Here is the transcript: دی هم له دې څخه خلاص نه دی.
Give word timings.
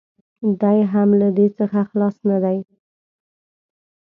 دی 0.61 0.79
هم 0.91 1.09
له 1.21 1.27
دې 1.37 1.47
څخه 1.57 1.79
خلاص 1.89 2.15
نه 2.29 2.37
دی. 2.43 2.57